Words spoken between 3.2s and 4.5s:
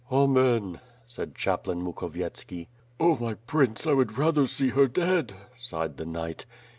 Prince, I would rather